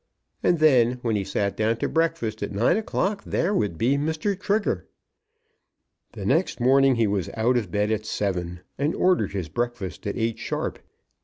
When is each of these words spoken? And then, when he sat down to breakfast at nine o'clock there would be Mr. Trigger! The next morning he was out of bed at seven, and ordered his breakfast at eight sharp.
And 0.41 0.57
then, 0.57 0.93
when 1.03 1.15
he 1.15 1.23
sat 1.23 1.55
down 1.55 1.77
to 1.77 1.87
breakfast 1.87 2.41
at 2.41 2.51
nine 2.51 2.75
o'clock 2.75 3.23
there 3.23 3.53
would 3.53 3.77
be 3.77 3.97
Mr. 3.97 4.35
Trigger! 4.35 4.87
The 6.13 6.25
next 6.25 6.59
morning 6.59 6.95
he 6.95 7.05
was 7.05 7.29
out 7.35 7.55
of 7.55 7.69
bed 7.69 7.91
at 7.91 8.07
seven, 8.07 8.61
and 8.79 8.95
ordered 8.95 9.33
his 9.33 9.47
breakfast 9.47 10.07
at 10.07 10.17
eight 10.17 10.39
sharp. 10.39 10.79